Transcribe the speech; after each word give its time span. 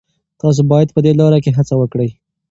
تاسي 0.41 0.61
باید 0.71 0.89
په 0.95 0.99
دې 1.05 1.11
لاره 1.19 1.39
کي 1.43 1.51
هڅه 1.57 1.73
وکړئ. 1.77 2.09